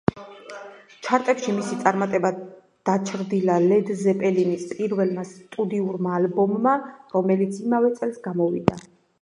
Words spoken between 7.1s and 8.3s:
რომელიც იმავე წელს